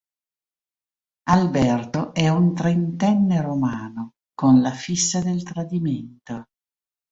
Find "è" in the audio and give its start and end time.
2.15-2.27